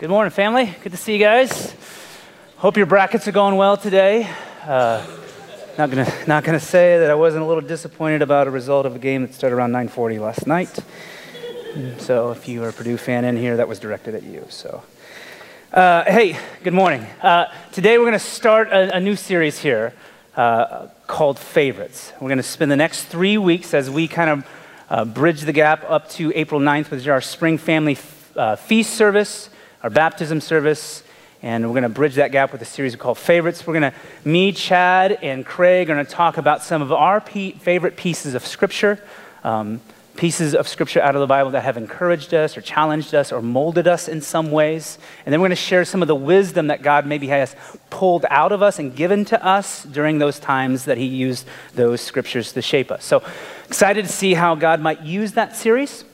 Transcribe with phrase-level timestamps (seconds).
[0.00, 0.74] Good morning, family.
[0.82, 1.74] Good to see you guys.
[2.56, 4.26] Hope your brackets are going well today.
[4.62, 5.06] Uh,
[5.76, 8.96] not gonna not gonna say that I wasn't a little disappointed about a result of
[8.96, 10.74] a game that started around 9:40 last night.
[11.98, 14.46] So if you are a Purdue fan in here, that was directed at you.
[14.48, 14.82] So.
[15.70, 17.02] Uh, hey, good morning.
[17.20, 19.92] Uh, today we're going to start a, a, new series here
[20.34, 22.14] uh, called Favorites.
[22.22, 24.46] We're going to spend the next three weeks as we kind of
[24.88, 28.56] uh, bridge the gap up to April 9th, which is our spring family f- uh,
[28.56, 29.50] feast service
[29.82, 31.02] our baptism service,
[31.42, 33.66] and we're going to bridge that gap with a series called Favorites.
[33.66, 33.98] We're going to,
[34.28, 38.46] me, Chad, and Craig are going to talk about some of our favorite pieces of
[38.46, 39.02] Scripture,
[39.42, 39.80] um,
[40.16, 43.40] pieces of Scripture out of the Bible that have encouraged us or challenged us or
[43.40, 44.98] molded us in some ways.
[45.24, 47.56] And then we're going to share some of the wisdom that God maybe has
[47.88, 52.02] pulled out of us and given to us during those times that He used those
[52.02, 53.02] Scriptures to shape us.
[53.02, 53.22] So
[53.66, 56.04] excited to see how God might use that series.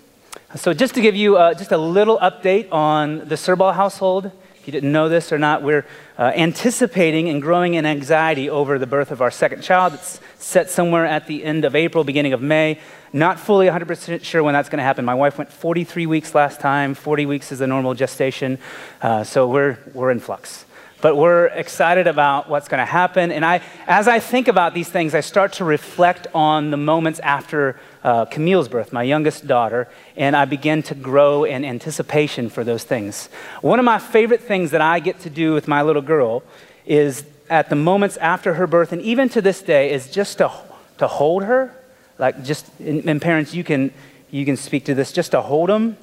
[0.54, 4.62] So, just to give you uh, just a little update on the Serball household, if
[4.64, 5.84] you didn't know this or not, we're
[6.16, 9.94] uh, anticipating and growing in anxiety over the birth of our second child.
[9.94, 12.78] It's set somewhere at the end of April, beginning of May.
[13.12, 15.04] Not fully 100% sure when that's going to happen.
[15.04, 18.58] My wife went 43 weeks last time, 40 weeks is the normal gestation.
[19.02, 20.64] Uh, so, we're, we're in flux
[21.02, 23.30] but we're excited about what's going to happen.
[23.30, 27.20] And I, as I think about these things, I start to reflect on the moments
[27.20, 32.62] after uh, Camille's birth, my youngest daughter, and I begin to grow in anticipation for
[32.62, 33.28] those things.
[33.62, 36.44] One of my favorite things that I get to do with my little girl
[36.86, 40.52] is at the moments after her birth, and even to this day, is just to,
[40.98, 41.74] to hold her.
[42.16, 43.92] Like, just, and, and parents, you can,
[44.30, 45.96] you can speak to this, just to hold them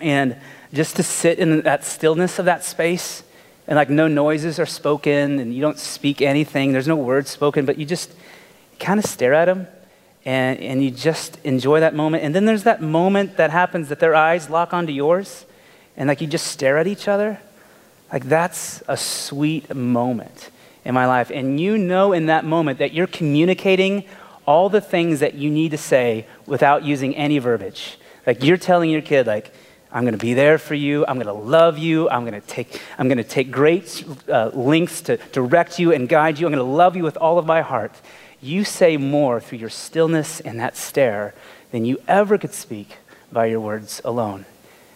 [0.00, 0.36] and
[0.74, 3.22] just to sit in that stillness of that space
[3.66, 7.64] and like no noises are spoken and you don't speak anything there's no words spoken
[7.64, 8.12] but you just
[8.78, 9.66] kind of stare at them
[10.28, 12.22] and, and you just enjoy that moment.
[12.22, 15.46] And then there's that moment that happens that their eyes lock onto yours,
[15.96, 17.40] and like you just stare at each other.
[18.12, 20.50] Like that's a sweet moment
[20.84, 21.30] in my life.
[21.30, 24.04] And you know in that moment that you're communicating
[24.44, 27.98] all the things that you need to say without using any verbiage.
[28.26, 29.50] Like you're telling your kid, like,
[29.90, 31.06] I'm going to be there for you.
[31.06, 32.10] I'm going to love you.
[32.10, 36.06] I'm going to take, I'm going to take great uh, lengths to direct you and
[36.06, 36.46] guide you.
[36.46, 37.94] I'm going to love you with all of my heart
[38.40, 41.34] you say more through your stillness and that stare
[41.70, 42.98] than you ever could speak
[43.32, 44.44] by your words alone.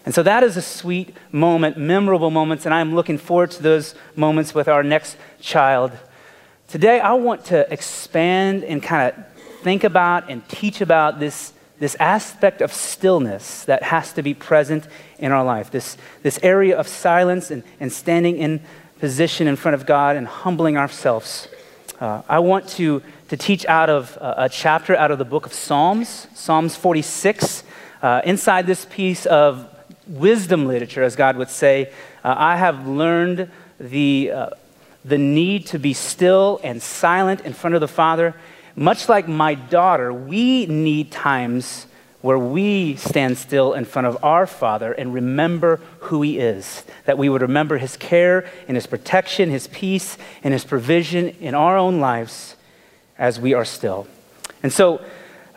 [0.04, 3.94] And so that is a sweet moment, memorable moments, and I'm looking forward to those
[4.16, 5.92] moments with our next child.
[6.68, 9.26] Today, I want to expand and kind of
[9.62, 14.88] think about and teach about this, this aspect of stillness that has to be present
[15.18, 18.60] in our life, this, this area of silence and, and standing in
[18.98, 21.46] position in front of God and humbling ourselves.
[22.02, 25.46] Uh, I want to to teach out of uh, a chapter out of the book
[25.46, 27.62] of Psalms, Psalms 46.
[28.02, 29.72] Uh, inside this piece of
[30.08, 31.92] wisdom literature, as God would say,
[32.24, 33.48] uh, I have learned
[33.78, 34.50] the, uh,
[35.04, 38.34] the need to be still and silent in front of the Father.
[38.74, 41.86] Much like my daughter, we need times
[42.22, 46.84] where we stand still in front of our Father and remember who He is.
[47.04, 51.54] That we would remember His care and His protection, His peace and His provision in
[51.54, 52.56] our own lives
[53.18, 54.06] as we are still.
[54.62, 55.04] And so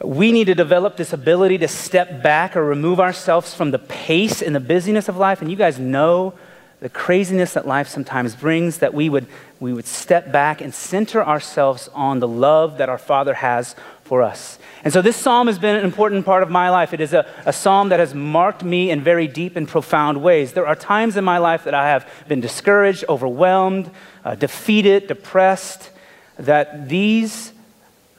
[0.03, 4.41] we need to develop this ability to step back or remove ourselves from the pace
[4.41, 5.41] and the busyness of life.
[5.41, 6.33] And you guys know
[6.81, 9.27] the craziness that life sometimes brings, that we would,
[9.59, 14.21] we would step back and center ourselves on the love that our Father has for
[14.21, 14.59] us.
[14.83, 16.93] And so this psalm has been an important part of my life.
[16.93, 20.53] It is a, a psalm that has marked me in very deep and profound ways.
[20.53, 23.89] There are times in my life that I have been discouraged, overwhelmed,
[24.23, 25.89] uh, defeated, depressed
[26.37, 27.51] that these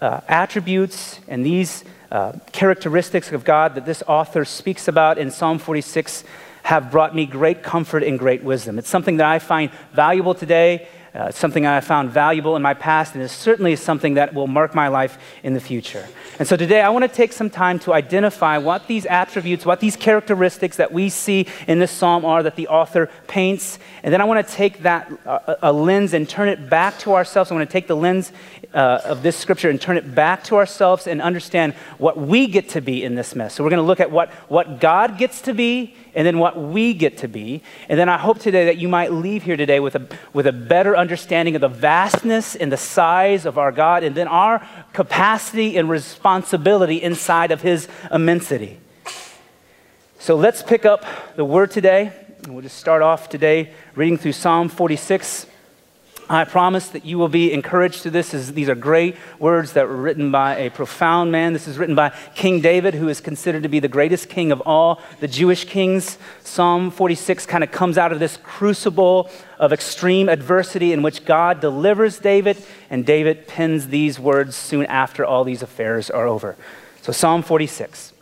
[0.00, 5.58] uh, attributes and these uh, characteristics of God that this author speaks about in Psalm
[5.58, 6.24] 46
[6.64, 8.76] have brought me great comfort and great wisdom.
[8.76, 13.14] It's something that I find valuable today uh, something I found valuable in my past,
[13.14, 16.06] and is certainly something that will mark my life in the future.
[16.38, 19.80] And so today, I want to take some time to identify what these attributes, what
[19.80, 23.78] these characteristics that we see in this psalm are that the author paints.
[24.02, 27.14] And then I want to take that uh, a lens and turn it back to
[27.14, 27.50] ourselves.
[27.50, 28.32] I want to take the lens
[28.74, 32.68] uh, of this scripture and turn it back to ourselves and understand what we get
[32.70, 33.54] to be in this mess.
[33.54, 36.58] So we're going to look at what, what God gets to be and then what
[36.58, 37.62] we get to be.
[37.88, 40.52] And then I hope today that you might leave here today with a, with a
[40.52, 45.76] better understanding of the vastness and the size of our God, and then our capacity
[45.76, 48.80] and responsibility inside of His immensity.
[50.18, 51.04] So let's pick up
[51.36, 52.10] the word today.
[52.44, 55.46] And we'll just start off today reading through Psalm 46.
[56.28, 58.30] I promise that you will be encouraged to this.
[58.30, 61.52] These are great words that were written by a profound man.
[61.52, 64.60] This is written by King David, who is considered to be the greatest king of
[64.62, 66.18] all the Jewish kings.
[66.42, 69.30] Psalm 46 kind of comes out of this crucible
[69.60, 75.24] of extreme adversity in which God delivers David, and David pens these words soon after
[75.24, 76.56] all these affairs are over.
[77.02, 78.12] So, Psalm 46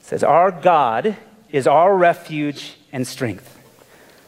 [0.00, 1.16] says, Our God
[1.50, 3.53] is our refuge and strength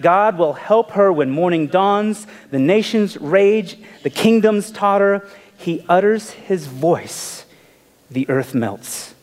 [0.00, 2.26] God will help her when morning dawns.
[2.50, 5.26] The nations rage, the kingdoms totter.
[5.56, 7.46] He utters his voice,
[8.10, 9.14] the earth melts.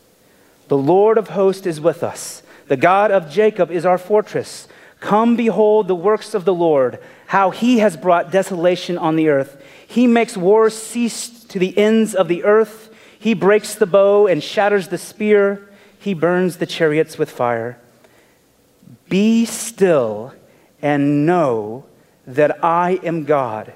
[0.68, 2.42] The Lord of hosts is with us.
[2.68, 4.68] The God of Jacob is our fortress.
[5.00, 6.98] Come behold the works of the Lord,
[7.28, 9.62] how he has brought desolation on the earth.
[9.86, 12.90] He makes wars cease to the ends of the earth.
[13.20, 15.70] He breaks the bow and shatters the spear.
[16.00, 17.78] He burns the chariots with fire.
[19.10, 20.34] Be still
[20.84, 21.86] and know
[22.28, 23.74] that I am God.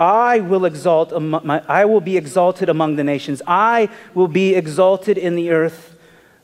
[0.00, 3.40] I will exalt my, I will be exalted among the nations.
[3.46, 5.94] I will be exalted in the earth.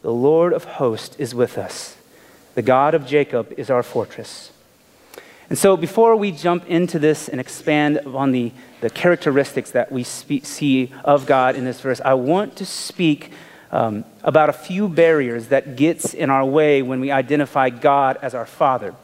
[0.03, 1.97] The Lord of hosts is with us.
[2.55, 4.53] The God of Jacob is our fortress.
[5.49, 8.53] And so, before we jump into this and expand on the,
[8.83, 13.33] the characteristics that we speak, see of God in this verse, I want to speak
[13.73, 18.35] um, about a few barriers that gets in our way when we identify God as
[18.35, 18.95] our Father.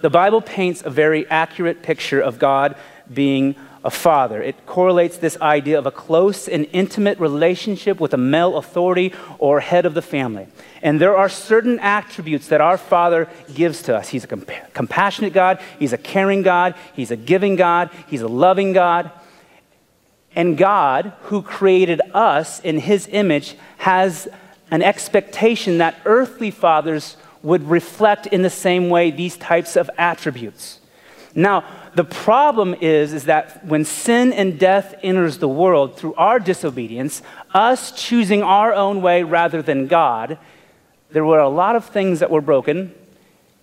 [0.00, 2.76] The Bible paints a very accurate picture of God
[3.12, 4.42] being a father.
[4.42, 9.60] It correlates this idea of a close and intimate relationship with a male authority or
[9.60, 10.48] head of the family.
[10.82, 14.08] And there are certain attributes that our Father gives to us.
[14.08, 18.28] He's a comp- compassionate God, He's a caring God, He's a giving God, He's a
[18.28, 19.10] loving God.
[20.34, 24.28] And God, who created us in His image, has
[24.70, 30.80] an expectation that earthly fathers would reflect in the same way these types of attributes.
[31.34, 31.64] Now,
[31.94, 37.22] the problem is, is that when sin and death enters the world through our disobedience,
[37.52, 40.38] us choosing our own way rather than God,
[41.10, 42.94] there were a lot of things that were broken,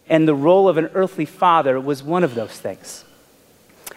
[0.08, 3.04] and the role of an earthly father was one of those things.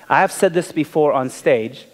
[0.08, 1.86] I have said this before on stage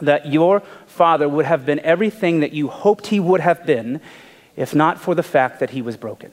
[0.00, 4.00] that your father would have been everything that you hoped he would have been
[4.56, 6.32] if not for the fact that he was broken.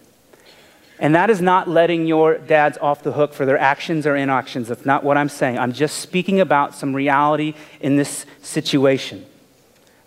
[0.99, 4.67] And that is not letting your dads off the hook for their actions or inactions.
[4.67, 5.59] That's not what I'm saying.
[5.59, 9.25] I'm just speaking about some reality in this situation.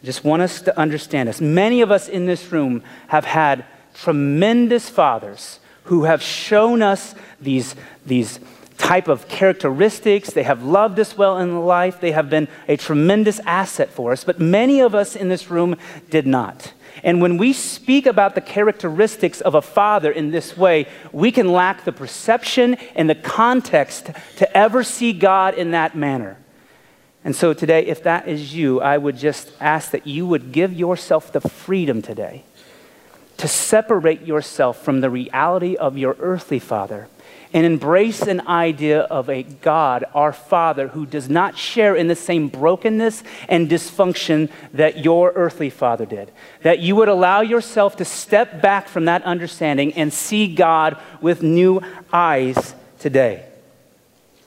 [0.02, 1.40] I just want us to understand this.
[1.40, 3.64] Many of us in this room have had
[3.94, 8.40] tremendous fathers who have shown us these, these
[8.80, 10.32] type of characteristics.
[10.32, 12.00] They have loved us well in life.
[12.00, 14.24] They have been a tremendous asset for us.
[14.24, 15.76] But many of us in this room
[16.08, 16.72] did not.
[17.04, 21.52] And when we speak about the characteristics of a father in this way, we can
[21.52, 26.38] lack the perception and the context to ever see God in that manner.
[27.22, 30.72] And so today, if that is you, I would just ask that you would give
[30.72, 32.44] yourself the freedom today
[33.36, 37.08] to separate yourself from the reality of your earthly father
[37.52, 42.16] and embrace an idea of a God, our Father, who does not share in the
[42.16, 46.30] same brokenness and dysfunction that your earthly father did.
[46.62, 51.42] That you would allow yourself to step back from that understanding and see God with
[51.42, 51.80] new
[52.12, 53.46] eyes today.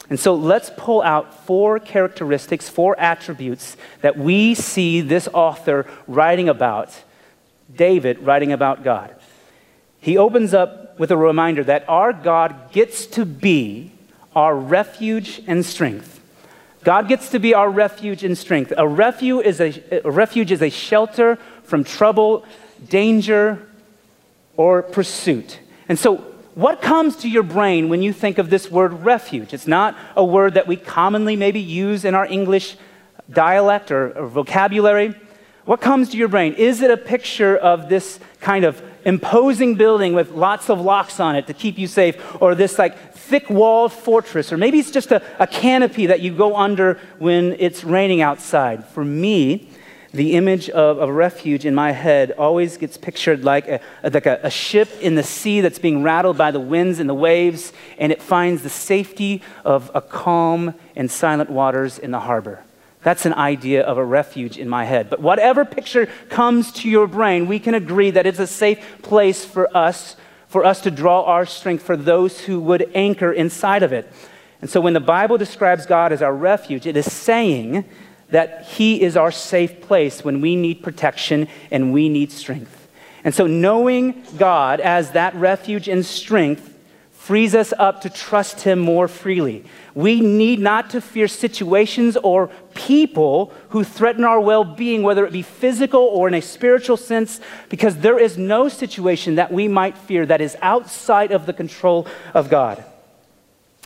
[0.10, 6.50] And so let's pull out four characteristics, four attributes that we see this author writing
[6.50, 6.94] about,
[7.74, 9.16] David writing about God.
[10.04, 13.94] He opens up with a reminder that our God gets to be
[14.36, 16.20] our refuge and strength.
[16.84, 18.74] God gets to be our refuge and strength.
[18.78, 22.44] A refuge is a, a refuge is a shelter from trouble,
[22.90, 23.66] danger,
[24.58, 25.60] or pursuit.
[25.88, 26.18] And so,
[26.54, 29.54] what comes to your brain when you think of this word refuge?
[29.54, 32.76] It's not a word that we commonly maybe use in our English
[33.32, 35.16] dialect or, or vocabulary.
[35.64, 36.56] What comes to your brain?
[36.56, 41.36] Is it a picture of this kind of imposing building with lots of locks on
[41.36, 45.12] it to keep you safe, or this like thick walled fortress, or maybe it's just
[45.12, 48.86] a, a canopy that you go under when it's raining outside.
[48.86, 49.70] For me,
[50.14, 54.40] the image of a refuge in my head always gets pictured like, a, like a,
[54.44, 58.12] a, ship in the sea that's being rattled by the winds and the waves, and
[58.12, 62.64] it finds the safety of a calm and silent waters in the harbor.
[63.04, 65.10] That's an idea of a refuge in my head.
[65.10, 69.44] But whatever picture comes to your brain, we can agree that it's a safe place
[69.44, 70.16] for us,
[70.48, 74.12] for us to draw our strength for those who would anchor inside of it.
[74.62, 77.84] And so when the Bible describes God as our refuge, it is saying
[78.30, 82.88] that He is our safe place when we need protection and we need strength.
[83.26, 86.73] And so knowing God as that refuge and strength
[87.24, 89.64] frees us up to trust Him more freely.
[89.96, 95.32] We need not to fear situations or people who threaten our well being, whether it
[95.32, 97.40] be physical or in a spiritual sense,
[97.70, 102.06] because there is no situation that we might fear that is outside of the control
[102.34, 102.84] of God.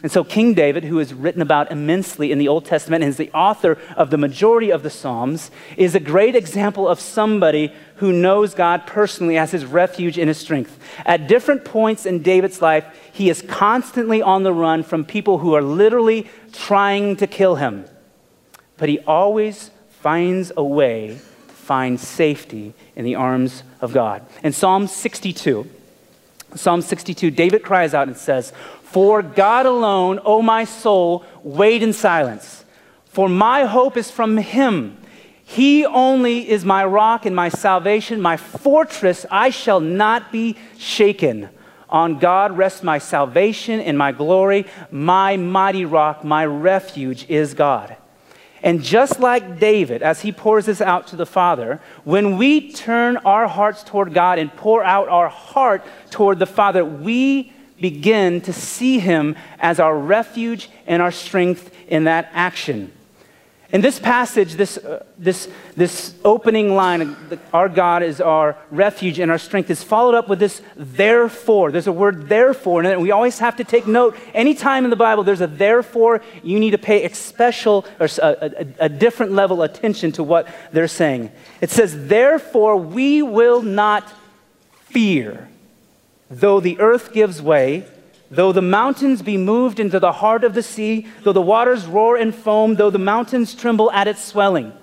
[0.04, 3.18] And so, King David, who is written about immensely in the Old Testament and is
[3.18, 8.14] the author of the majority of the Psalms, is a great example of somebody who
[8.14, 10.80] knows God personally as his refuge and his strength.
[11.04, 12.86] At different points in David's life,
[13.18, 17.84] he is constantly on the run from people who are literally trying to kill him.
[18.78, 24.24] But he always finds a way to find safety in the arms of God.
[24.44, 25.68] In Psalm 62,
[26.54, 31.94] Psalm 62, David cries out and says, For God alone, O my soul, wait in
[31.94, 32.66] silence.
[33.06, 34.96] For my hope is from him.
[35.44, 39.26] He only is my rock and my salvation, my fortress.
[39.32, 41.50] I shall not be shaken.
[41.90, 44.66] On God rests my salvation and my glory.
[44.92, 47.96] My mighty rock, my refuge is God.
[48.64, 53.18] And just like David, as he pours this out to the Father, when we turn
[53.18, 58.52] our hearts toward God and pour out our heart toward the Father, we begin to
[58.52, 62.92] see him as our refuge and our strength in that action.
[63.74, 67.18] In this passage, this, uh, this, this opening line,
[67.52, 71.72] our God is our refuge and our strength, is followed up with this therefore.
[71.72, 74.16] There's a word therefore, and we always have to take note.
[74.34, 78.66] Anytime in the Bible there's a therefore, you need to pay a special or a,
[78.80, 81.30] a, a different level attention to what they're saying.
[81.60, 84.14] It says, Therefore, we will not
[84.86, 85.50] fear,
[86.30, 87.86] though the earth gives way
[88.30, 92.18] Though the mountains be moved into the heart of the sea, though the waters roar
[92.18, 94.74] and foam, though the mountains tremble at its swelling.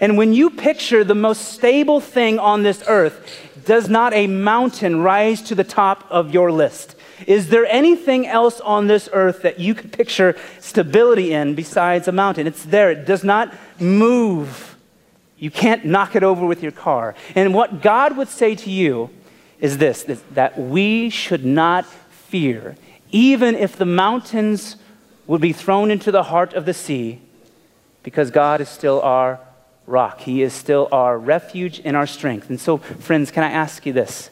[0.00, 3.20] And when you picture the most stable thing on this earth,
[3.64, 6.96] does not a mountain rise to the top of your list?
[7.26, 12.12] Is there anything else on this earth that you could picture stability in besides a
[12.12, 12.46] mountain?
[12.46, 14.76] It's there, it does not move.
[15.38, 17.14] You can't knock it over with your car.
[17.34, 19.10] And what God would say to you
[19.60, 22.76] is this that we should not fear
[23.10, 24.76] even if the mountains
[25.26, 27.20] would be thrown into the heart of the sea,
[28.02, 29.40] because God is still our
[29.86, 30.20] rock.
[30.20, 32.50] He is still our refuge and our strength.
[32.50, 34.30] And so, friends, can I ask you this?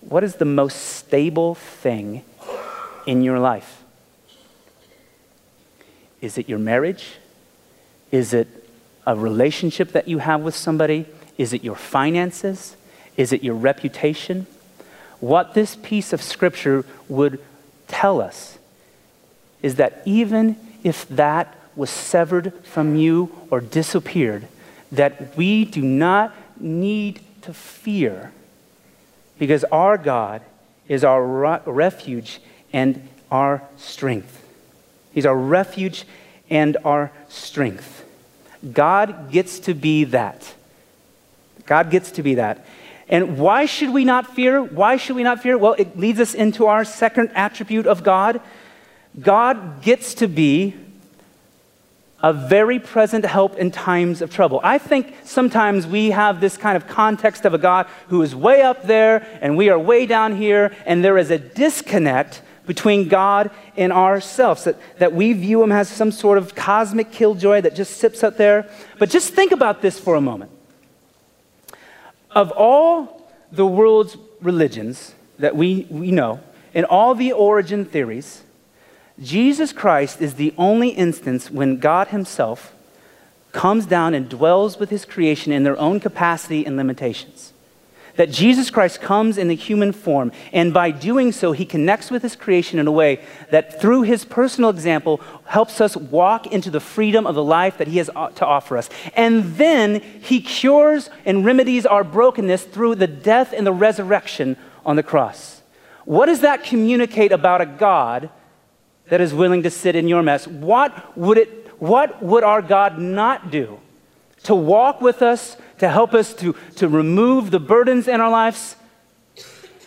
[0.00, 2.24] What is the most stable thing
[3.06, 3.82] in your life?
[6.20, 7.16] Is it your marriage?
[8.10, 8.48] Is it
[9.06, 11.06] a relationship that you have with somebody?
[11.38, 12.76] Is it your finances?
[13.16, 14.46] Is it your reputation?
[15.20, 17.40] What this piece of scripture would
[17.90, 18.58] tell us
[19.62, 24.46] is that even if that was severed from you or disappeared,
[24.90, 28.32] that we do not need to fear
[29.38, 30.42] because our God
[30.88, 31.24] is our
[31.66, 32.40] refuge
[32.72, 34.44] and our strength.
[35.12, 36.04] He's our refuge
[36.48, 38.04] and our strength.
[38.72, 40.54] God gets to be that.
[41.66, 42.66] God gets to be that.
[43.10, 44.62] And why should we not fear?
[44.62, 45.58] Why should we not fear?
[45.58, 48.40] Well, it leads us into our second attribute of God.
[49.20, 50.76] God gets to be
[52.22, 54.60] a very present help in times of trouble.
[54.62, 58.62] I think sometimes we have this kind of context of a God who is way
[58.62, 63.50] up there and we are way down here, and there is a disconnect between God
[63.76, 67.96] and ourselves, that, that we view him as some sort of cosmic killjoy that just
[67.96, 68.70] sits up there.
[68.98, 70.52] But just think about this for a moment.
[72.32, 76.40] Of all the world's religions that we, we know,
[76.74, 78.42] and all the origin theories,
[79.20, 82.74] Jesus Christ is the only instance when God Himself
[83.52, 87.49] comes down and dwells with His creation in their own capacity and limitations
[88.16, 92.22] that Jesus Christ comes in the human form, and by doing so, he connects with
[92.22, 96.80] his creation in a way that through his personal example helps us walk into the
[96.80, 98.88] freedom of the life that he has uh, to offer us.
[99.14, 104.96] And then he cures and remedies our brokenness through the death and the resurrection on
[104.96, 105.62] the cross.
[106.04, 108.30] What does that communicate about a God
[109.08, 110.46] that is willing to sit in your mess?
[110.46, 113.80] What would it what would our God not do?
[114.44, 118.76] To walk with us to help us to, to remove the burdens in our lives?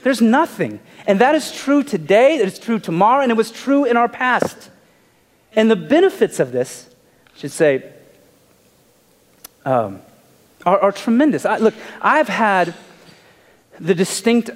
[0.02, 0.80] There's nothing.
[1.08, 4.10] And that is true today, that is true tomorrow, and it was true in our
[4.10, 4.72] past.
[5.56, 6.90] And the benefits of this,
[7.36, 7.92] I should say,
[9.66, 10.02] um,
[10.66, 11.46] are, are, tremendous.
[11.46, 12.74] I, look, I've had
[13.80, 14.50] the distinct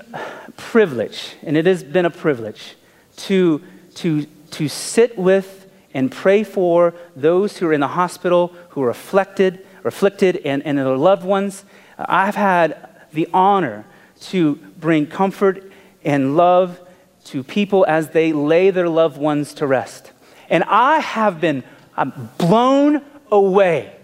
[0.57, 2.75] privilege, and it has been a privilege,
[3.17, 3.61] to,
[3.95, 8.89] to, to sit with and pray for those who are in the hospital, who are
[8.89, 11.63] afflicted, afflicted and, and their loved ones.
[11.97, 13.85] I've had the honor
[14.21, 15.71] to bring comfort
[16.03, 16.79] and love
[17.25, 20.11] to people as they lay their loved ones to rest.
[20.49, 21.63] And I have been
[21.97, 23.96] I'm blown away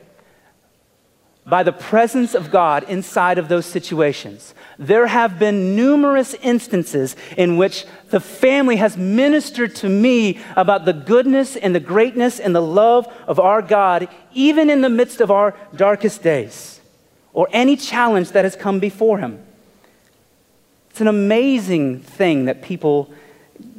[1.46, 4.54] by the presence of God inside of those situations.
[4.80, 10.94] There have been numerous instances in which the family has ministered to me about the
[10.94, 15.32] goodness and the greatness and the love of our God, even in the midst of
[15.32, 16.80] our darkest days
[17.34, 19.44] or any challenge that has come before Him.
[20.92, 23.12] It's an amazing thing that people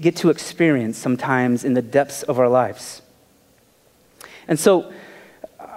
[0.01, 3.01] get to experience sometimes in the depths of our lives.
[4.49, 4.93] And so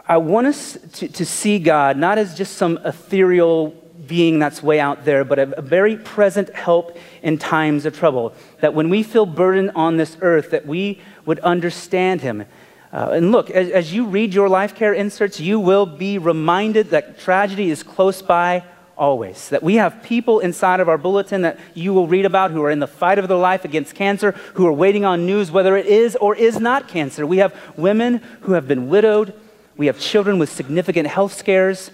[0.10, 3.76] I want us to, to see God not as just some ethereal
[4.08, 8.34] being that's way out there, but a, a, very present help in times of trouble.
[8.62, 12.46] That when we feel burdened on this earth, that we would understand Him.
[12.94, 16.92] Uh, and look, as, as you read your life care inserts, you will be reminded
[16.92, 18.64] that tragedy is close by
[18.98, 19.50] always.
[19.50, 22.72] That we have people inside of our bulletin that you will read about who are
[22.72, 25.86] in the fight of their life against cancer, who are waiting on news whether it
[25.86, 27.28] is or is not cancer.
[27.28, 29.34] We have women who have been widowed.
[29.78, 31.92] We have children with significant health scares.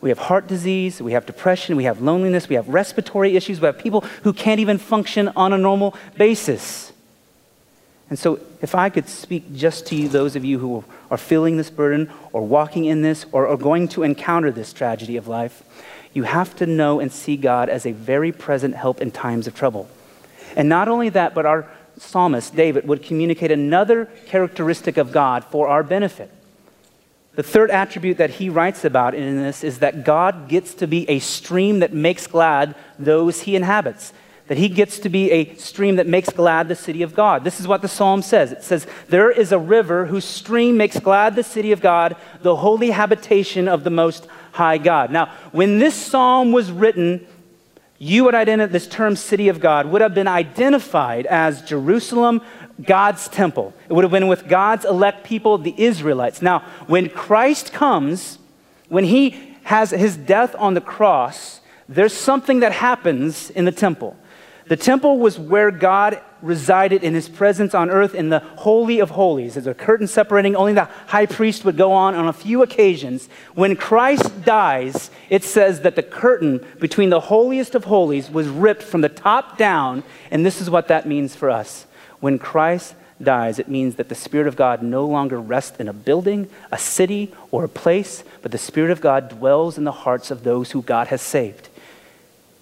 [0.00, 1.00] We have heart disease.
[1.00, 1.76] We have depression.
[1.76, 2.48] We have loneliness.
[2.48, 3.60] We have respiratory issues.
[3.60, 6.92] We have people who can't even function on a normal basis.
[8.10, 11.56] And so, if I could speak just to you, those of you who are feeling
[11.56, 15.62] this burden or walking in this or are going to encounter this tragedy of life,
[16.12, 19.54] you have to know and see God as a very present help in times of
[19.54, 19.88] trouble.
[20.54, 25.68] And not only that, but our psalmist, David, would communicate another characteristic of God for
[25.68, 26.30] our benefit.
[27.36, 31.08] The third attribute that he writes about in this is that God gets to be
[31.08, 34.12] a stream that makes glad those he inhabits.
[34.46, 37.44] That he gets to be a stream that makes glad the city of God.
[37.44, 38.52] This is what the psalm says.
[38.52, 42.56] It says, There is a river whose stream makes glad the city of God, the
[42.56, 45.10] holy habitation of the Most high God.
[45.10, 47.26] Now, when this psalm was written,
[47.98, 52.42] you would identify this term city of God would have been identified as Jerusalem,
[52.82, 53.72] God's temple.
[53.88, 56.42] It would have been with God's elect people, the Israelites.
[56.42, 58.38] Now, when Christ comes,
[58.88, 64.16] when he has his death on the cross, there's something that happens in the temple.
[64.66, 69.10] The temple was where God resided in his presence on earth in the Holy of
[69.10, 69.54] Holies.
[69.54, 73.28] There's a curtain separating, only the high priest would go on on a few occasions.
[73.54, 78.82] When Christ dies, it says that the curtain between the holiest of holies was ripped
[78.82, 81.86] from the top down, and this is what that means for us.
[82.24, 85.92] When Christ dies, it means that the Spirit of God no longer rests in a
[85.92, 90.30] building, a city, or a place, but the Spirit of God dwells in the hearts
[90.30, 91.68] of those who God has saved.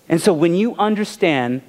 [0.09, 1.63] And so when you understand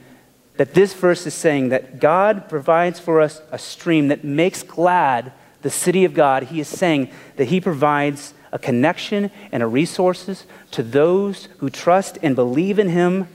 [0.58, 5.32] that this verse is saying that God provides for us a stream that makes glad
[5.62, 6.46] the city of God.
[6.46, 12.18] He is saying that He provides a connection and a resources to those who trust
[12.24, 13.28] and believe in Him,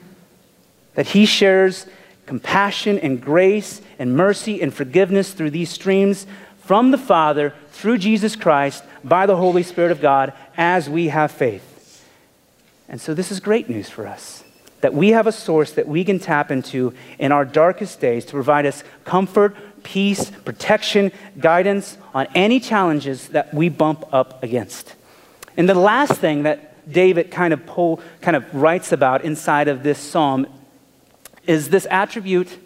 [0.97, 1.87] that He shares
[2.29, 6.27] compassion and grace and mercy and forgiveness through these streams
[6.59, 11.31] from the Father through Jesus Christ by the Holy Spirit of God as we have
[11.31, 12.05] faith.
[12.87, 14.45] And so this is great news for us
[14.83, 18.33] that we have a source that we can tap into in our darkest days to
[18.33, 21.11] provide us comfort, peace, protection,
[21.41, 24.95] guidance on any challenges that we bump up against.
[25.57, 29.83] And the last thing that David kind of pull, kind of writes about inside of
[29.83, 30.47] this psalm
[31.49, 32.57] is this attribute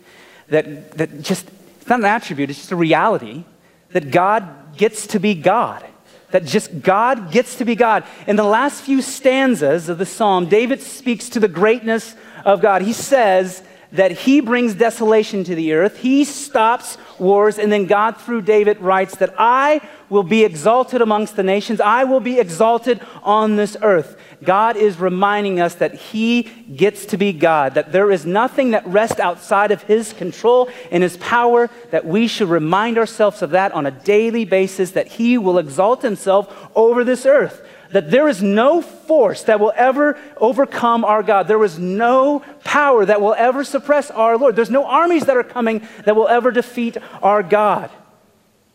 [0.48, 1.48] that, that just,
[1.80, 3.44] it's not an attribute, it's just a reality
[3.92, 5.84] that God gets to be God
[6.32, 8.04] that just God gets to be God.
[8.26, 12.82] In the last few stanzas of the psalm, David speaks to the greatness of God.
[12.82, 18.16] He says that he brings desolation to the earth, he stops wars, and then God,
[18.16, 23.00] through David, writes that I will be exalted amongst the nations, I will be exalted
[23.22, 24.16] on this earth.
[24.42, 28.86] God is reminding us that He gets to be God, that there is nothing that
[28.86, 33.72] rests outside of His control and His power, that we should remind ourselves of that
[33.72, 37.64] on a daily basis, that He will exalt Himself over this earth.
[37.92, 41.48] That there is no force that will ever overcome our God.
[41.48, 44.56] There is no power that will ever suppress our Lord.
[44.56, 47.90] There's no armies that are coming that will ever defeat our God.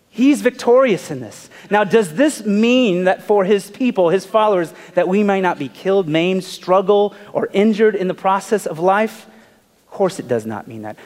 [0.09, 1.47] He's victorious in this.
[1.69, 5.69] Now, does this mean that for his people, his followers, that we may not be
[5.69, 9.27] killed, maimed, struggle, or injured in the process of life?
[9.87, 10.97] Of course, it does not mean that.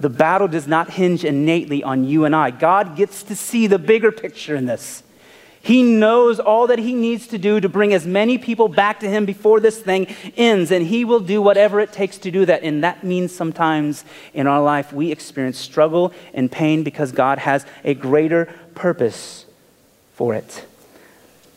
[0.00, 2.50] The battle does not hinge innately on you and I.
[2.50, 5.02] God gets to see the bigger picture in this.
[5.60, 9.08] He knows all that he needs to do to bring as many people back to
[9.08, 12.62] him before this thing ends, and he will do whatever it takes to do that.
[12.62, 17.66] And that means sometimes in our life we experience struggle and pain because God has
[17.84, 19.46] a greater purpose
[20.14, 20.64] for it.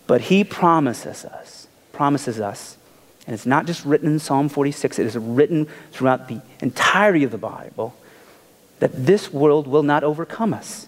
[0.07, 2.77] But he promises us, promises us,
[3.27, 7.31] and it's not just written in Psalm 46, it is written throughout the entirety of
[7.31, 7.95] the Bible,
[8.79, 10.87] that this world will not overcome us.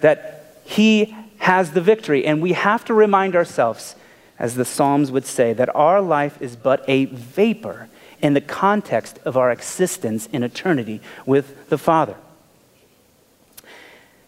[0.00, 2.24] That he has the victory.
[2.26, 3.96] And we have to remind ourselves,
[4.38, 7.88] as the Psalms would say, that our life is but a vapor
[8.22, 12.16] in the context of our existence in eternity with the Father.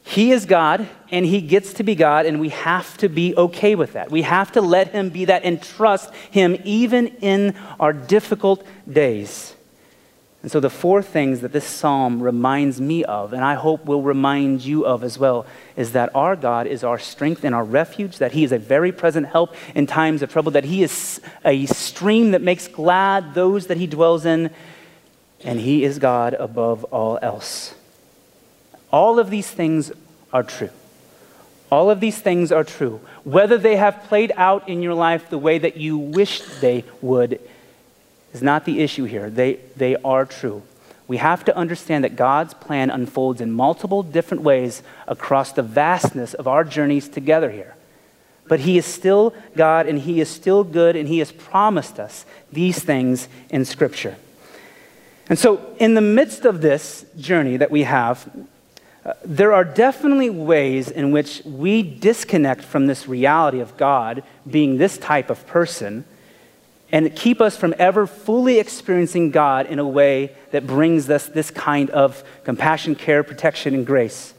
[0.09, 3.75] He is God, and He gets to be God, and we have to be okay
[3.75, 4.11] with that.
[4.11, 9.55] We have to let Him be that and trust Him even in our difficult days.
[10.41, 14.03] And so, the four things that this psalm reminds me of, and I hope will
[14.03, 15.47] remind you of as well,
[15.77, 18.93] is that our God is our strength and our refuge, that He is a very
[18.93, 23.67] present help in times of trouble, that He is a stream that makes glad those
[23.67, 24.51] that He dwells in,
[25.43, 27.75] and He is God above all else.
[28.93, 29.91] All of these things
[30.33, 30.71] are true.
[31.71, 33.01] All of these things are true.
[33.25, 37.41] Whether they have played out in your life the way that you wished they would
[38.33, 39.31] is not the issue here.
[39.31, 40.63] They, they are true.
[41.07, 46.35] We have to understand that God's plan unfolds in multiple different ways across the vastness
[46.35, 47.75] of our journeys together here.
[48.47, 52.27] But He is still God and He is still good and He has promised us
[52.53, 54.17] these things in Scripture.
[55.31, 58.29] And so, in the midst of this journey that we have,
[59.05, 64.77] uh, there are definitely ways in which we disconnect from this reality of God being
[64.77, 66.05] this type of person
[66.91, 71.51] and keep us from ever fully experiencing God in a way that brings us this
[71.51, 74.35] kind of compassion, care, protection, and grace.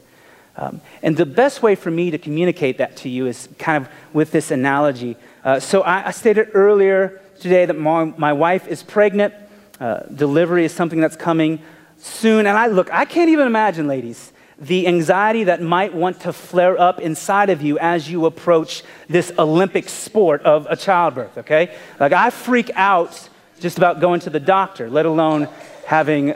[0.56, 3.92] Um, and the best way for me to communicate that to you is kind of
[4.12, 5.16] with this analogy.
[5.44, 9.32] Uh, so I, I, stated earlier today that my, my wife is pregnant.
[9.78, 11.60] Uh, delivery is something that's coming
[11.98, 12.46] soon.
[12.46, 16.78] And I look, I can't even imagine, ladies, the anxiety that might want to flare
[16.78, 21.74] up inside of you as you approach this Olympic sport of a childbirth, okay?
[21.98, 25.48] Like, I freak out just about going to the doctor, let alone
[25.86, 26.34] having,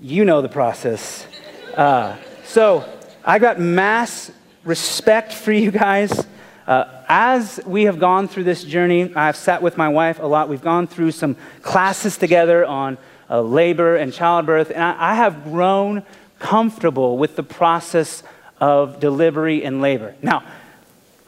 [0.00, 1.26] you know, the process.
[1.74, 2.90] Uh, so,
[3.22, 4.30] I got mass
[4.64, 6.26] respect for you guys.
[6.66, 10.48] Uh, as we have gone through this journey, I've sat with my wife a lot.
[10.48, 12.96] We've gone through some classes together on
[13.28, 16.02] uh, labor and childbirth, and I, I have grown
[16.38, 18.22] comfortable with the process
[18.60, 20.14] of delivery and labor.
[20.22, 20.44] Now,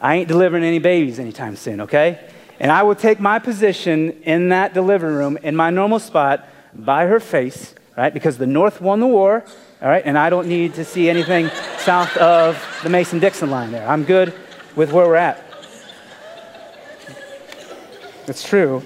[0.01, 2.31] I ain't delivering any babies anytime soon, okay?
[2.61, 7.07] And I will take my position in that delivery room in my normal spot by
[7.07, 8.13] her face, right?
[8.13, 9.45] Because the North won the war,
[9.83, 10.03] all right?
[10.05, 13.87] And I don't need to see anything south of the Mason Dixon line there.
[13.89, 14.35] I'm good
[14.77, 15.45] with where we're at.
[18.27, 18.83] It's true.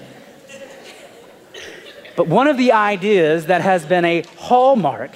[2.15, 5.11] But one of the ideas that has been a hallmark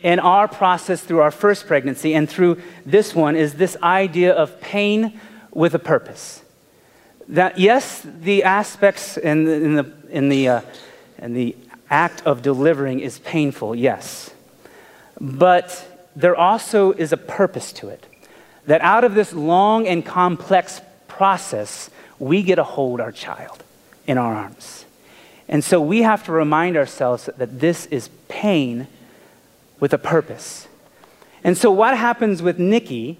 [0.00, 4.60] in our process through our first pregnancy and through this one is this idea of
[4.60, 5.20] pain
[5.52, 6.42] with a purpose.
[7.28, 10.60] That, yes, the aspects in the, in the, in the, uh,
[11.18, 11.56] in the
[11.90, 14.32] act of delivering is painful, yes.
[15.20, 18.06] But there also is a purpose to it.
[18.66, 23.62] That out of this long and complex process, we get to hold our child
[24.06, 24.84] in our arms.
[25.48, 28.88] And so we have to remind ourselves that this is pain
[29.80, 30.68] with a purpose.
[31.44, 33.18] And so, what happens with Nikki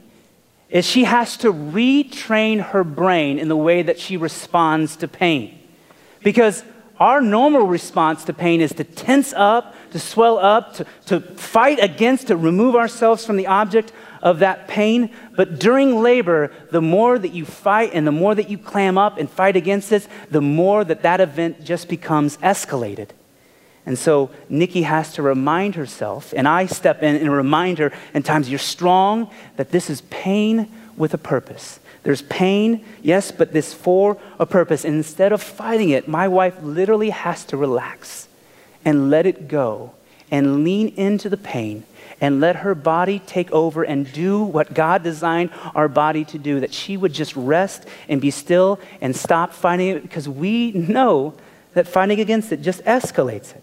[0.69, 5.59] is she has to retrain her brain in the way that she responds to pain.
[6.23, 6.65] Because
[6.99, 11.79] our normal response to pain is to tense up, to swell up, to, to fight
[11.81, 13.93] against, to remove ourselves from the object
[14.23, 15.11] of that pain.
[15.37, 19.19] But during labor, the more that you fight and the more that you clam up
[19.19, 23.11] and fight against this, the more that that event just becomes escalated.
[23.87, 28.25] And so Nikki has to remind herself, and I step in and remind her in
[28.25, 31.79] times you're strong, that this is pain with a purpose.
[32.03, 34.85] There's pain, yes, but this for a purpose.
[34.85, 38.29] And instead of fighting it, my wife literally has to relax
[38.85, 39.93] and let it go
[40.31, 41.85] and lean into the pain
[42.21, 46.61] and let her body take over and do what God designed our body to do,
[46.61, 51.35] that she would just rest and be still and stop fighting it because we know
[51.75, 53.63] that fighting against it just escalates it.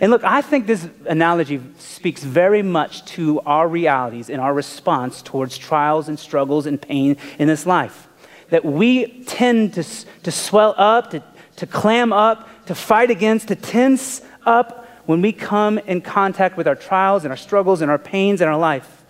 [0.00, 5.22] And look, I think this analogy speaks very much to our realities and our response
[5.22, 8.08] towards trials and struggles and pain in this life.
[8.50, 9.84] That we tend to,
[10.24, 11.22] to swell up, to,
[11.56, 16.66] to clam up, to fight against, to tense up when we come in contact with
[16.66, 19.04] our trials and our struggles and our pains in our life.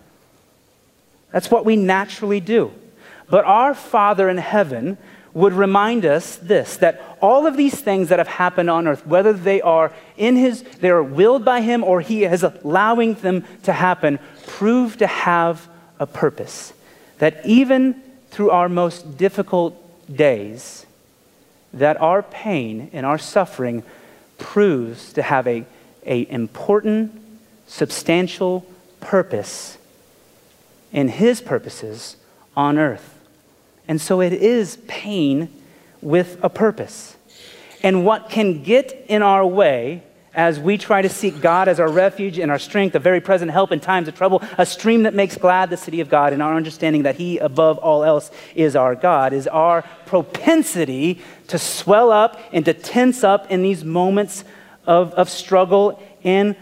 [1.33, 2.73] That's what we naturally do.
[3.31, 4.99] But our Father in heaven
[5.35, 9.33] would remind us this that all of these things that have happened on earth, whether
[9.33, 13.73] they are in his, they are willed by him or he is allowing them to
[13.73, 15.69] happen, prove to have
[15.99, 16.73] a purpose.
[17.19, 19.79] That even through our most difficult
[20.15, 20.85] days,
[21.73, 23.83] that our pain and our suffering
[24.39, 25.65] proves to have a,
[26.05, 27.13] a important,
[27.67, 28.67] substantial
[29.01, 29.79] purpose
[30.93, 32.17] in his purposes
[32.57, 33.19] on earth.
[33.89, 35.49] And so it is pain
[36.01, 37.17] with a purpose.
[37.83, 40.03] And what can get in our way
[40.35, 43.51] as we try to seek God as our refuge and our strength, a very present
[43.51, 46.43] help in times of trouble, a stream that makes glad the city of God, and
[46.43, 52.11] our understanding that He, above all else, is our God, is our propensity to swell
[52.11, 54.45] up and to tense up in these moments
[54.87, 56.57] of, of struggle, and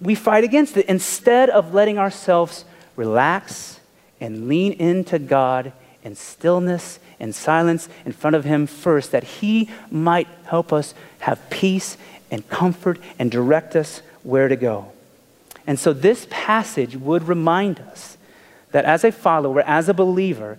[0.00, 3.80] we fight against it instead of letting ourselves relax
[4.20, 5.72] and lean into God
[6.02, 11.50] in stillness and silence in front of Him first, that He might help us have
[11.50, 11.96] peace
[12.30, 14.92] and comfort and direct us where to go.
[15.66, 18.16] And so this passage would remind us
[18.72, 20.58] that as a follower, as a believer,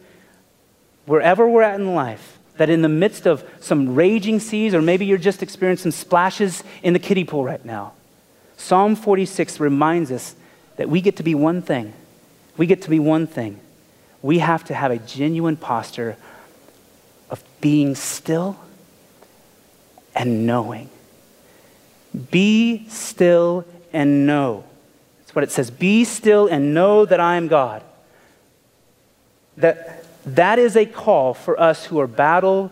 [1.05, 5.05] wherever we're at in life, that in the midst of some raging seas, or maybe
[5.05, 7.93] you're just experiencing splashes in the kiddie pool right now,
[8.57, 10.35] Psalm 46 reminds us
[10.75, 11.93] that we get to be one thing.
[12.57, 13.59] We get to be one thing
[14.21, 16.17] we have to have a genuine posture
[17.29, 18.57] of being still
[20.15, 20.89] and knowing.
[22.29, 24.63] Be still and know.
[25.19, 25.71] That's what it says.
[25.71, 27.83] Be still and know that I am God.
[29.57, 32.71] That, that is a call for us who are battle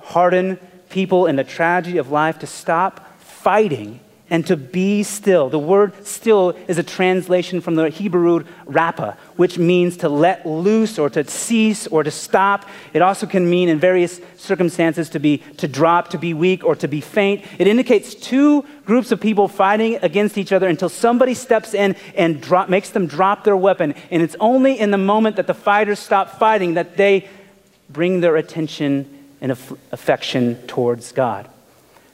[0.00, 5.50] hardened people in the tragedy of life to stop fighting and to be still.
[5.50, 10.98] The word still is a translation from the Hebrew rapa, which means to let loose
[10.98, 12.66] or to cease or to stop.
[12.94, 16.76] It also can mean in various circumstances to be to drop, to be weak or
[16.76, 17.44] to be faint.
[17.58, 22.40] It indicates two groups of people fighting against each other until somebody steps in and
[22.40, 23.94] drop, makes them drop their weapon.
[24.10, 27.28] And it's only in the moment that the fighters stop fighting that they
[27.88, 31.48] bring their attention and affection towards God.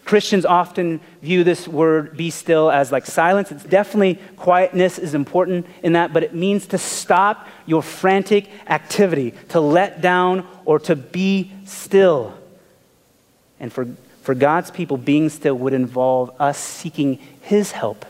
[0.06, 3.50] Christians often view this word be still as like silence.
[3.50, 9.34] It's definitely quietness is important in that, but it means to stop your frantic activity,
[9.48, 12.38] to let down or to be still.
[13.58, 13.88] And for,
[14.22, 18.06] for God's people, being still would involve us seeking His help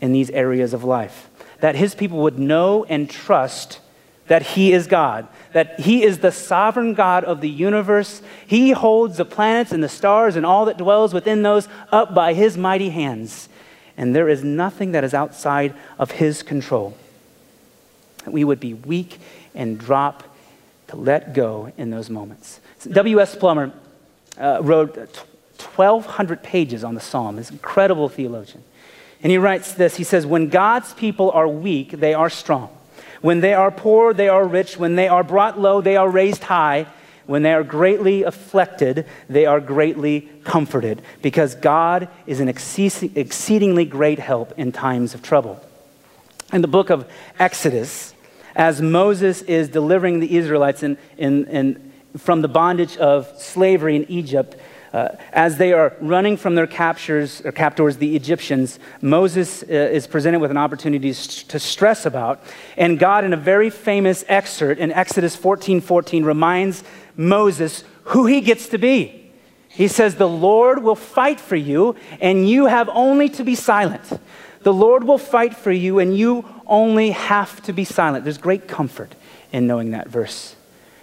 [0.00, 1.28] in these areas of life.
[1.58, 3.80] That His people would know and trust
[4.28, 8.22] that He is God, that He is the sovereign God of the universe.
[8.46, 12.34] He holds the planets and the stars and all that dwells within those up by
[12.34, 13.48] His mighty hands.
[13.96, 16.96] And there is nothing that is outside of His control.
[18.26, 19.18] We would be weak
[19.54, 20.22] and drop
[20.88, 22.60] to let go in those moments.
[22.90, 23.34] W.S.
[23.36, 23.72] Plummer
[24.38, 28.62] uh, wrote 1,200 pages on the psalm, this incredible theologian.
[29.22, 32.76] And he writes this He says, When God's people are weak, they are strong.
[33.22, 34.76] When they are poor, they are rich.
[34.76, 36.86] When they are brought low, they are raised high.
[37.26, 44.18] When they are greatly afflicted, they are greatly comforted, because God is an exceedingly great
[44.18, 45.64] help in times of trouble.
[46.52, 47.08] In the book of
[47.38, 48.12] Exodus,
[48.56, 54.10] as Moses is delivering the Israelites in, in, in, from the bondage of slavery in
[54.10, 54.56] Egypt,
[54.92, 60.06] uh, as they are running from their captures or captors, the Egyptians, Moses uh, is
[60.06, 62.42] presented with an opportunity to stress about.
[62.76, 66.84] And God, in a very famous excerpt in Exodus 14 14, reminds
[67.16, 69.30] Moses who he gets to be.
[69.68, 74.20] He says, The Lord will fight for you, and you have only to be silent.
[74.60, 78.24] The Lord will fight for you, and you only have to be silent.
[78.24, 79.14] There's great comfort
[79.50, 80.56] in knowing that verse.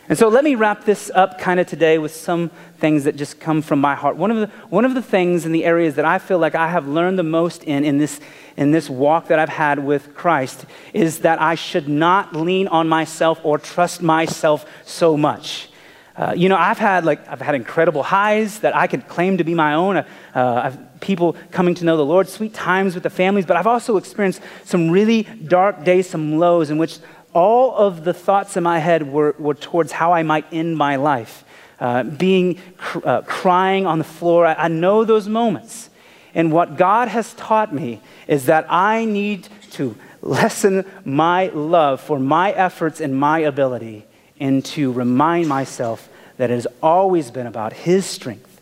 [0.10, 3.40] And so let me wrap this up kind of today with some things that just
[3.40, 4.18] come from my heart.
[4.18, 6.68] One of the, one of the things in the areas that I feel like I
[6.68, 8.20] have learned the most in, in this,
[8.58, 12.90] in this walk that I've had with Christ is that I should not lean on
[12.90, 15.70] myself or trust myself so much.
[16.16, 19.46] Uh, you know, I've had like I've had incredible highs that I could claim to
[19.46, 19.96] be my own.
[19.96, 23.68] Uh, I've people coming to know the Lord, sweet times with the families, but I've
[23.68, 27.00] also experienced some really dark days, some lows in which
[27.34, 30.96] all of the thoughts in my head were, were towards how I might end my
[30.96, 31.44] life.
[31.80, 34.46] Uh, being cr- uh, crying on the floor.
[34.46, 35.90] I, I know those moments.
[36.36, 42.20] And what God has taught me is that I need to lessen my love for
[42.20, 44.06] my efforts and my ability
[44.40, 48.62] and to remind myself that it has always been about His strength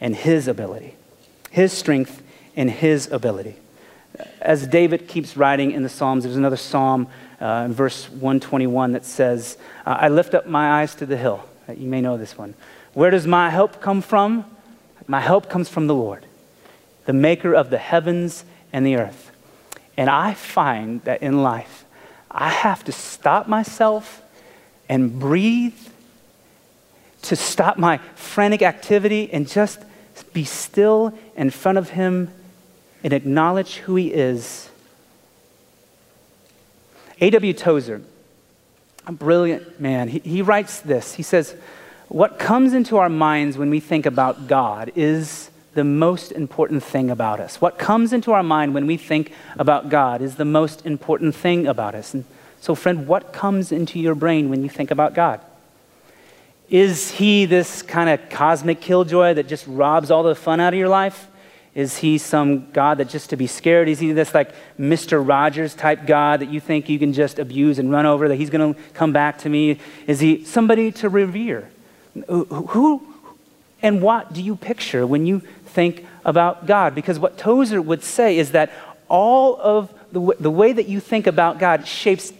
[0.00, 0.94] and His ability.
[1.50, 2.22] His strength
[2.56, 3.56] and His ability.
[4.40, 7.08] As David keeps writing in the Psalms, there's another psalm
[7.40, 11.44] uh, in verse 121 that says, I lift up my eyes to the hill.
[11.68, 12.54] Uh, you may know this one.
[12.94, 14.44] Where does my help come from?
[15.06, 16.26] My help comes from the Lord,
[17.06, 19.30] the maker of the heavens and the earth.
[19.96, 21.84] And I find that in life,
[22.30, 24.22] I have to stop myself
[24.88, 25.76] and breathe,
[27.22, 29.80] to stop my frantic activity and just
[30.32, 32.32] be still in front of Him
[33.02, 34.70] and acknowledge who He is.
[37.20, 37.52] A.W.
[37.52, 38.02] Tozer,
[39.06, 41.14] a brilliant man, he, he writes this.
[41.14, 41.54] He says,
[42.08, 47.10] What comes into our minds when we think about God is the most important thing
[47.10, 47.60] about us.
[47.60, 51.66] What comes into our mind when we think about God is the most important thing
[51.66, 52.12] about us.
[52.12, 52.24] And
[52.60, 55.40] so, friend, what comes into your brain when you think about God?
[56.68, 60.78] Is he this kind of cosmic killjoy that just robs all the fun out of
[60.78, 61.28] your life?
[61.74, 63.88] Is he some God that just to be scared?
[63.88, 65.26] Is he this like Mr.
[65.26, 68.50] Rogers type God that you think you can just abuse and run over, that he's
[68.50, 69.78] going to come back to me?
[70.06, 71.70] Is he somebody to revere?
[72.28, 73.02] Who
[73.80, 76.94] and what do you picture when you think about God.
[76.94, 78.70] Because what Tozer would say is that
[79.08, 82.32] all of the, the way that you think about God shapes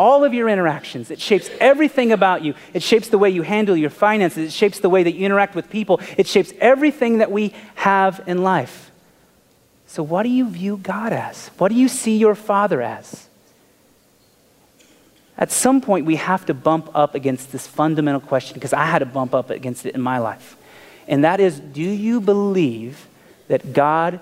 [0.00, 1.10] all of your interactions.
[1.10, 2.54] It shapes everything about you.
[2.72, 4.48] It shapes the way you handle your finances.
[4.48, 6.00] It shapes the way that you interact with people.
[6.16, 8.90] It shapes everything that we have in life.
[9.86, 11.48] So, what do you view God as?
[11.58, 13.28] What do you see your Father as?
[15.36, 19.00] At some point, we have to bump up against this fundamental question because I had
[19.00, 20.56] to bump up against it in my life
[21.10, 23.08] and that is do you believe
[23.48, 24.20] that God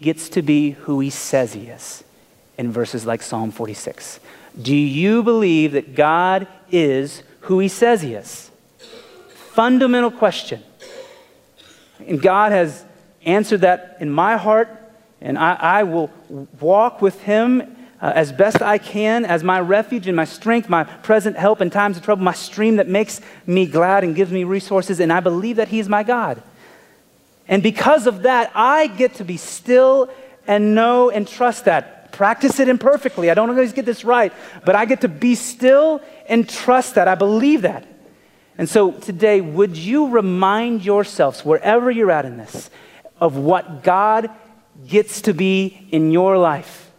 [0.00, 2.04] gets to be who he says he is
[2.58, 4.20] in verses like Psalm 46?
[4.60, 8.50] Do you believe that God is who he says he is?
[9.28, 10.62] Fundamental question.
[12.06, 12.84] And God has
[13.24, 14.68] answered that in my heart,
[15.20, 16.10] and I, I will
[16.60, 20.84] walk with him uh, as best I can as my refuge and my strength, my
[20.84, 24.44] present help in times of trouble, my stream that makes me glad and gives me
[24.44, 26.42] resources, and I believe that He is my God.
[27.48, 30.10] And because of that, I get to be still
[30.46, 31.95] and know and trust that.
[32.16, 33.30] Practice it imperfectly.
[33.30, 34.32] I don't always get this right,
[34.64, 37.08] but I get to be still and trust that.
[37.08, 37.86] I believe that.
[38.56, 42.70] And so today, would you remind yourselves, wherever you're at in this,
[43.20, 44.30] of what God
[44.86, 46.90] gets to be in your life?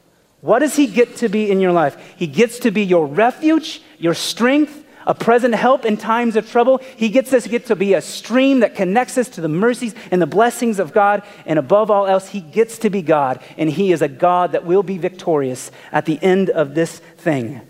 [0.42, 1.98] What does He get to be in your life?
[2.16, 6.80] He gets to be your refuge, your strength, a present help in times of trouble.
[6.98, 9.96] He gets us to get to be a stream that connects us to the mercies
[10.12, 11.24] and the blessings of God.
[11.46, 13.42] And above all else, He gets to be God.
[13.58, 17.62] And He is a God that will be victorious at the end of this thing.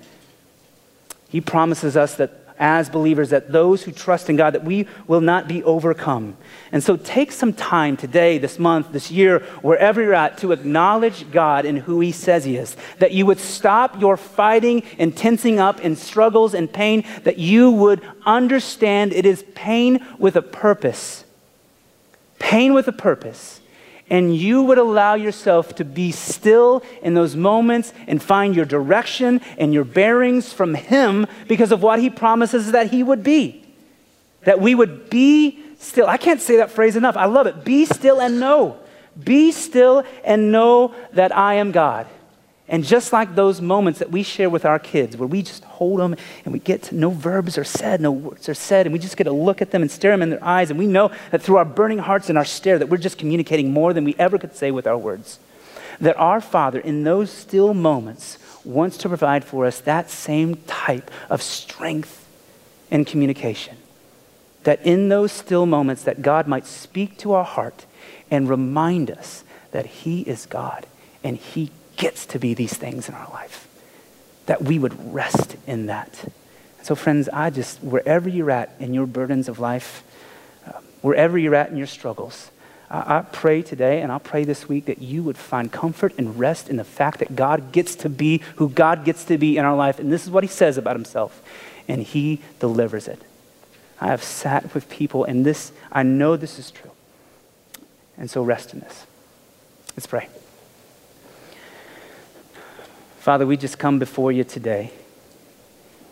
[1.29, 5.21] He promises us that as believers that those who trust in God that we will
[5.21, 6.37] not be overcome.
[6.71, 11.29] And so take some time today, this month, this year, wherever you're at to acknowledge
[11.31, 12.75] God and who he says he is.
[12.99, 17.71] That you would stop your fighting and tensing up in struggles and pain, that you
[17.71, 21.23] would understand it is pain with a purpose.
[22.39, 23.61] Pain with a purpose
[24.09, 29.41] and you would allow yourself to be still in those moments and find your direction
[29.57, 33.63] and your bearings from Him because of what He promises that He would be.
[34.43, 36.07] That we would be still.
[36.07, 37.17] I can't say that phrase enough.
[37.17, 37.65] I love it.
[37.65, 38.77] Be still and know.
[39.21, 42.07] Be still and know that I am God.
[42.69, 45.99] And just like those moments that we share with our kids, where we just hold
[45.99, 48.99] them and we get to, no verbs are said, no words are said, and we
[48.99, 51.09] just get to look at them and stare them in their eyes, and we know
[51.31, 54.15] that through our burning hearts and our stare that we're just communicating more than we
[54.19, 55.39] ever could say with our words.
[56.01, 61.09] That our Father, in those still moments, wants to provide for us that same type
[61.29, 62.27] of strength
[62.91, 63.77] and communication.
[64.63, 67.85] That in those still moments that God might speak to our heart
[68.29, 70.85] and remind us that He is God
[71.23, 73.67] and He gets to be these things in our life,
[74.45, 76.31] that we would rest in that.
[76.83, 80.03] So, friends, I just, wherever you're at in your burdens of life,
[80.65, 82.49] uh, wherever you're at in your struggles,
[82.89, 86.39] I, I pray today and I'll pray this week that you would find comfort and
[86.39, 89.65] rest in the fact that God gets to be who God gets to be in
[89.65, 89.99] our life.
[89.99, 91.41] And this is what He says about Himself,
[91.87, 93.21] and He delivers it.
[93.99, 96.91] I have sat with people, and this, I know this is true.
[98.17, 99.05] And so rest in this.
[99.95, 100.29] Let's pray.
[103.27, 104.89] Father, we just come before you today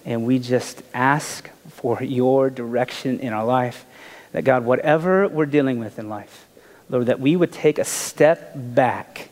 [0.03, 3.86] and we just ask for your direction in our life.
[4.34, 6.45] That God, whatever we're dealing with in life,
[6.89, 9.30] Lord, that we would take a step back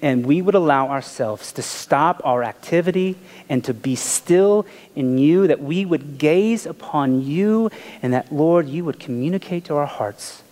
[0.00, 3.18] and we would allow ourselves to stop our activity
[3.50, 4.64] and to be still
[4.96, 9.76] in you, that we would gaze upon you, and that, Lord, you would communicate to
[9.76, 10.42] our hearts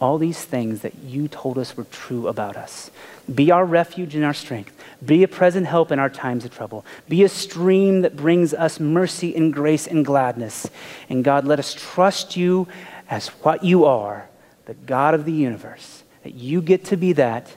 [0.00, 2.90] all these things that you told us were true about us.
[3.32, 4.72] Be our refuge and our strength.
[5.04, 6.86] Be a present help in our times of trouble.
[7.08, 10.68] Be a stream that brings us mercy and grace and gladness.
[11.08, 12.68] And God, let us trust you
[13.10, 14.28] as what you are,
[14.66, 17.54] the God of the universe, that you get to be that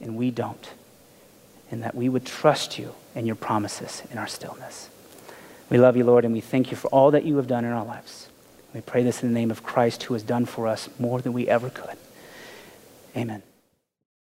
[0.00, 0.70] and we don't.
[1.70, 4.88] And that we would trust you and your promises in our stillness.
[5.70, 7.72] We love you, Lord, and we thank you for all that you have done in
[7.72, 8.28] our lives.
[8.74, 11.32] We pray this in the name of Christ who has done for us more than
[11.32, 11.96] we ever could.
[13.16, 13.42] Amen.